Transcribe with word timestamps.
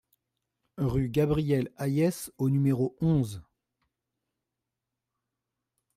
Rue 0.79 1.09
Gabriel 1.09 1.69
Hayes 1.77 2.31
au 2.39 2.49
numéro 2.49 2.95
onze 3.01 3.43